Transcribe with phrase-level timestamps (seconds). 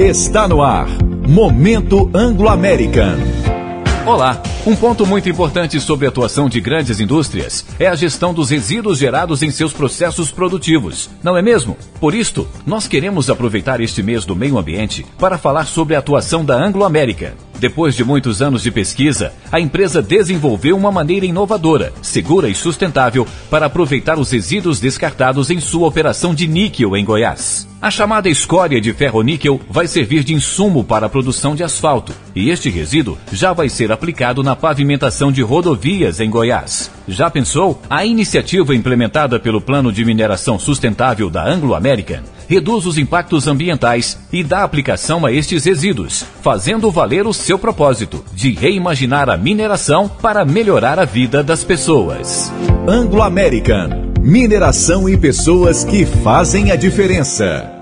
[0.00, 0.86] Está no ar.
[1.28, 3.16] Momento Anglo-American.
[4.06, 4.40] Olá.
[4.64, 9.00] Um ponto muito importante sobre a atuação de grandes indústrias é a gestão dos resíduos
[9.00, 11.76] gerados em seus processos produtivos, não é mesmo?
[11.98, 16.44] Por isto, nós queremos aproveitar este mês do meio ambiente para falar sobre a atuação
[16.44, 17.34] da Anglo-América.
[17.58, 23.26] Depois de muitos anos de pesquisa, a empresa desenvolveu uma maneira inovadora, segura e sustentável
[23.50, 27.67] para aproveitar os resíduos descartados em sua operação de níquel em Goiás.
[27.80, 32.50] A chamada escória de ferro-níquel vai servir de insumo para a produção de asfalto, e
[32.50, 36.90] este resíduo já vai ser aplicado na pavimentação de rodovias em Goiás.
[37.06, 37.80] Já pensou?
[37.88, 44.42] A iniciativa implementada pelo Plano de Mineração Sustentável da Anglo-American reduz os impactos ambientais e
[44.42, 50.44] dá aplicação a estes resíduos, fazendo valer o seu propósito de reimaginar a mineração para
[50.44, 52.52] melhorar a vida das pessoas.
[52.88, 54.07] Anglo American.
[54.22, 57.77] Mineração e pessoas que fazem a diferença.